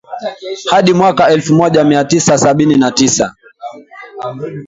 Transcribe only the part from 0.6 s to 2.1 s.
hadi mwaka elfu moja mia